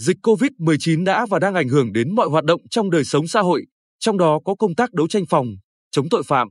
[0.00, 3.40] Dịch COVID-19 đã và đang ảnh hưởng đến mọi hoạt động trong đời sống xã
[3.40, 3.66] hội,
[3.98, 5.46] trong đó có công tác đấu tranh phòng,
[5.90, 6.48] chống tội phạm.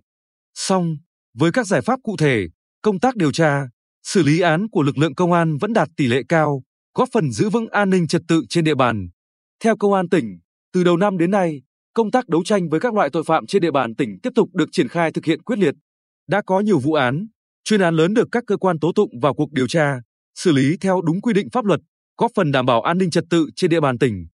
[0.53, 0.95] Song,
[1.33, 2.45] với các giải pháp cụ thể,
[2.81, 3.63] công tác điều tra,
[4.03, 6.63] xử lý án của lực lượng công an vẫn đạt tỷ lệ cao,
[6.93, 9.09] góp phần giữ vững an ninh trật tự trên địa bàn.
[9.63, 10.39] Theo công an tỉnh,
[10.73, 11.61] từ đầu năm đến nay,
[11.93, 14.49] công tác đấu tranh với các loại tội phạm trên địa bàn tỉnh tiếp tục
[14.53, 15.75] được triển khai thực hiện quyết liệt.
[16.27, 17.27] Đã có nhiều vụ án,
[17.63, 20.01] chuyên án lớn được các cơ quan tố tụng vào cuộc điều tra,
[20.35, 21.79] xử lý theo đúng quy định pháp luật,
[22.19, 24.27] góp phần đảm bảo an ninh trật tự trên địa bàn tỉnh.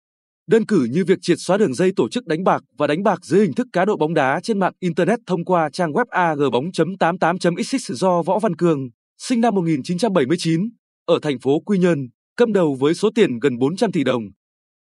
[0.46, 3.24] Đơn cử như việc triệt xóa đường dây tổ chức đánh bạc và đánh bạc
[3.24, 7.94] dưới hình thức cá độ bóng đá trên mạng internet thông qua trang web agbóng.88.xx
[7.94, 10.68] do Võ Văn Cường, sinh năm 1979,
[11.06, 14.22] ở thành phố Quy Nhơn, cầm đầu với số tiền gần 400 tỷ đồng.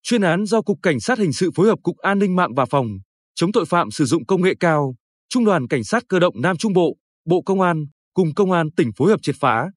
[0.03, 2.65] Chuyên án do Cục Cảnh sát Hình sự phối hợp Cục An ninh mạng và
[2.65, 2.87] Phòng
[3.35, 4.95] chống tội phạm sử dụng công nghệ cao,
[5.29, 8.71] Trung đoàn Cảnh sát cơ động Nam Trung Bộ, Bộ Công an cùng Công an
[8.71, 9.71] tỉnh phối hợp triệt phá.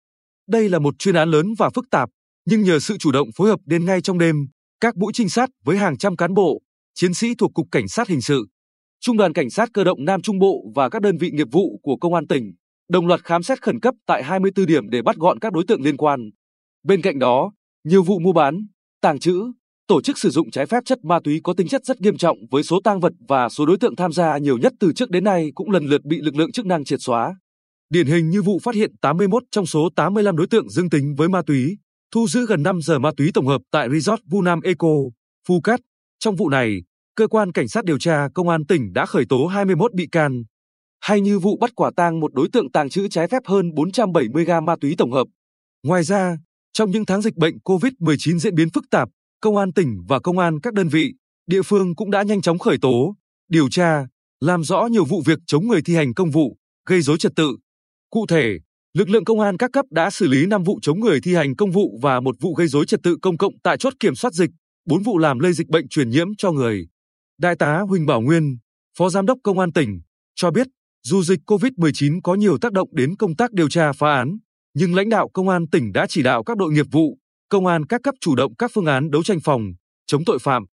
[0.48, 2.08] Đây là một chuyên án lớn và phức tạp,
[2.46, 4.36] nhưng nhờ sự chủ động phối hợp đến ngay trong đêm,
[4.80, 6.60] các mũi trinh sát với hàng trăm cán bộ,
[6.94, 8.46] chiến sĩ thuộc Cục Cảnh sát Hình sự,
[9.00, 11.80] Trung đoàn Cảnh sát cơ động Nam Trung Bộ và các đơn vị nghiệp vụ
[11.82, 12.52] của Công an tỉnh
[12.88, 15.82] đồng loạt khám xét khẩn cấp tại 24 điểm để bắt gọn các đối tượng
[15.82, 16.20] liên quan.
[16.84, 17.52] Bên cạnh đó,
[17.84, 18.66] nhiều vụ mua bán,
[19.00, 19.42] tàng trữ,
[19.88, 22.38] tổ chức sử dụng trái phép chất ma túy có tính chất rất nghiêm trọng
[22.50, 25.24] với số tang vật và số đối tượng tham gia nhiều nhất từ trước đến
[25.24, 27.34] nay cũng lần lượt bị lực lượng chức năng triệt xóa.
[27.90, 31.28] Điển hình như vụ phát hiện 81 trong số 85 đối tượng dương tính với
[31.28, 31.78] ma túy,
[32.16, 34.88] thu giữ gần 5 giờ ma túy tổng hợp tại Resort Vunam Eco,
[35.48, 35.80] Phu Cát.
[36.18, 36.82] Trong vụ này,
[37.14, 40.42] cơ quan cảnh sát điều tra công an tỉnh đã khởi tố 21 bị can.
[41.00, 44.44] Hay như vụ bắt quả tang một đối tượng tàng trữ trái phép hơn 470
[44.44, 45.26] gam ma túy tổng hợp.
[45.82, 46.36] Ngoài ra,
[46.72, 49.08] trong những tháng dịch bệnh COVID-19 diễn biến phức tạp,
[49.40, 51.14] công an tỉnh và công an các đơn vị,
[51.46, 53.14] địa phương cũng đã nhanh chóng khởi tố,
[53.48, 54.06] điều tra,
[54.40, 56.56] làm rõ nhiều vụ việc chống người thi hành công vụ,
[56.88, 57.56] gây rối trật tự.
[58.10, 58.58] Cụ thể,
[58.96, 61.56] lực lượng công an các cấp đã xử lý 5 vụ chống người thi hành
[61.56, 64.34] công vụ và một vụ gây rối trật tự công cộng tại chốt kiểm soát
[64.34, 64.50] dịch,
[64.86, 66.86] 4 vụ làm lây dịch bệnh truyền nhiễm cho người.
[67.40, 68.58] Đại tá Huỳnh Bảo Nguyên,
[68.98, 70.00] Phó Giám đốc Công an tỉnh,
[70.34, 70.66] cho biết,
[71.02, 74.38] dù dịch COVID-19 có nhiều tác động đến công tác điều tra phá án,
[74.74, 77.86] nhưng lãnh đạo Công an tỉnh đã chỉ đạo các đội nghiệp vụ, công an
[77.86, 79.62] các cấp chủ động các phương án đấu tranh phòng,
[80.06, 80.64] chống tội phạm.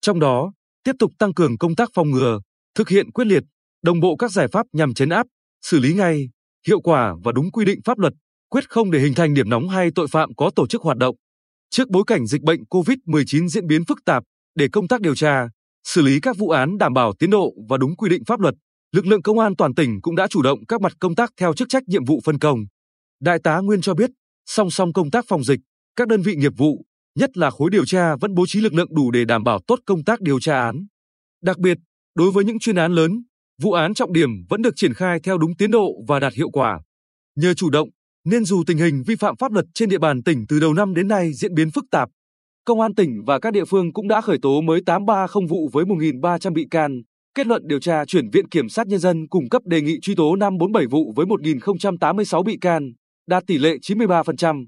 [0.00, 0.52] Trong đó,
[0.84, 2.40] tiếp tục tăng cường công tác phòng ngừa,
[2.74, 3.42] thực hiện quyết liệt,
[3.82, 5.26] đồng bộ các giải pháp nhằm chấn áp,
[5.62, 6.28] xử lý ngay,
[6.66, 8.12] hiệu quả và đúng quy định pháp luật,
[8.50, 11.16] quyết không để hình thành điểm nóng hay tội phạm có tổ chức hoạt động.
[11.70, 14.22] Trước bối cảnh dịch bệnh COVID-19 diễn biến phức tạp,
[14.54, 15.48] để công tác điều tra,
[15.84, 18.54] xử lý các vụ án đảm bảo tiến độ và đúng quy định pháp luật,
[18.92, 21.54] lực lượng công an toàn tỉnh cũng đã chủ động các mặt công tác theo
[21.54, 22.58] chức trách nhiệm vụ phân công.
[23.20, 24.10] Đại tá Nguyên cho biết,
[24.46, 25.60] song song công tác phòng dịch,
[25.96, 26.84] các đơn vị nghiệp vụ,
[27.18, 29.78] nhất là khối điều tra vẫn bố trí lực lượng đủ để đảm bảo tốt
[29.86, 30.86] công tác điều tra án.
[31.42, 31.78] Đặc biệt,
[32.14, 33.22] đối với những chuyên án lớn,
[33.60, 36.50] vụ án trọng điểm vẫn được triển khai theo đúng tiến độ và đạt hiệu
[36.50, 36.80] quả.
[37.36, 37.88] Nhờ chủ động,
[38.24, 40.94] nên dù tình hình vi phạm pháp luật trên địa bàn tỉnh từ đầu năm
[40.94, 42.08] đến nay diễn biến phức tạp,
[42.64, 45.84] Công an tỉnh và các địa phương cũng đã khởi tố mới 830 vụ với
[45.84, 47.02] 1.300 bị can,
[47.34, 50.14] kết luận điều tra chuyển Viện Kiểm sát Nhân dân cung cấp đề nghị truy
[50.14, 52.92] tố 547 vụ với 1.086 bị can,
[53.28, 54.66] đạt tỷ lệ 93%.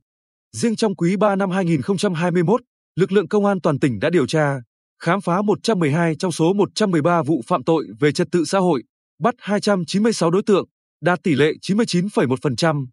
[0.57, 2.61] Riêng trong quý 3 năm 2021,
[2.97, 4.57] lực lượng công an toàn tỉnh đã điều tra,
[5.03, 8.83] khám phá 112 trong số 113 vụ phạm tội về trật tự xã hội,
[9.23, 10.65] bắt 296 đối tượng,
[11.01, 12.87] đạt tỷ lệ 99,1%.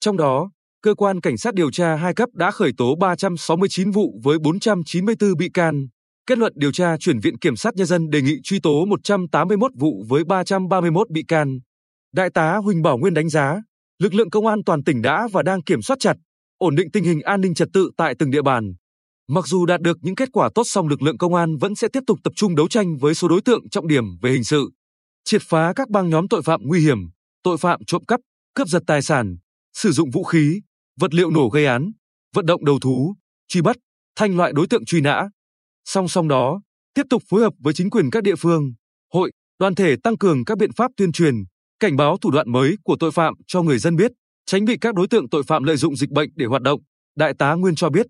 [0.00, 0.50] Trong đó,
[0.82, 5.36] cơ quan cảnh sát điều tra hai cấp đã khởi tố 369 vụ với 494
[5.38, 5.86] bị can,
[6.26, 9.70] kết luận điều tra chuyển Viện Kiểm sát Nhân dân đề nghị truy tố 181
[9.78, 11.58] vụ với 331 bị can.
[12.14, 13.62] Đại tá Huỳnh Bảo Nguyên đánh giá,
[13.98, 16.16] lực lượng công an toàn tỉnh đã và đang kiểm soát chặt,
[16.58, 18.74] ổn định tình hình an ninh trật tự tại từng địa bàn.
[19.32, 21.88] Mặc dù đạt được những kết quả tốt song lực lượng công an vẫn sẽ
[21.92, 24.70] tiếp tục tập trung đấu tranh với số đối tượng trọng điểm về hình sự,
[25.24, 26.98] triệt phá các băng nhóm tội phạm nguy hiểm,
[27.42, 28.20] tội phạm trộm cắp,
[28.54, 29.36] cướp giật tài sản,
[29.72, 30.60] sử dụng vũ khí,
[31.00, 31.90] vật liệu nổ gây án,
[32.34, 33.14] vận động đầu thú,
[33.48, 33.76] truy bắt,
[34.16, 35.28] thanh loại đối tượng truy nã.
[35.84, 36.60] Song song đó,
[36.94, 38.72] tiếp tục phối hợp với chính quyền các địa phương,
[39.12, 41.34] hội, đoàn thể tăng cường các biện pháp tuyên truyền,
[41.80, 44.10] cảnh báo thủ đoạn mới của tội phạm cho người dân biết,
[44.46, 46.80] tránh bị các đối tượng tội phạm lợi dụng dịch bệnh để hoạt động.
[47.16, 48.06] Đại tá Nguyên cho biết,